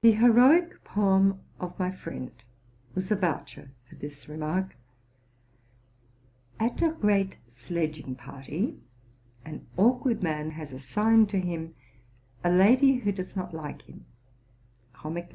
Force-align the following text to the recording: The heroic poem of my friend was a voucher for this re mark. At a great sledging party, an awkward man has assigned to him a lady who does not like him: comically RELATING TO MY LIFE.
The 0.00 0.12
heroic 0.12 0.82
poem 0.82 1.42
of 1.60 1.78
my 1.78 1.90
friend 1.90 2.30
was 2.94 3.12
a 3.12 3.16
voucher 3.16 3.70
for 3.86 3.94
this 3.94 4.30
re 4.30 4.36
mark. 4.38 4.76
At 6.58 6.80
a 6.80 6.92
great 6.92 7.36
sledging 7.46 8.14
party, 8.14 8.80
an 9.44 9.66
awkward 9.76 10.22
man 10.22 10.52
has 10.52 10.72
assigned 10.72 11.28
to 11.30 11.38
him 11.38 11.74
a 12.42 12.48
lady 12.50 12.94
who 12.94 13.12
does 13.12 13.36
not 13.36 13.52
like 13.52 13.82
him: 13.82 14.06
comically 14.94 15.02
RELATING 15.02 15.02
TO 15.04 15.08
MY 15.10 15.20
LIFE. 15.20 15.34